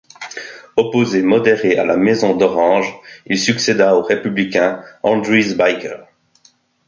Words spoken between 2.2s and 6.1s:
d'Orange, il succéda au républicain Andries Bicker.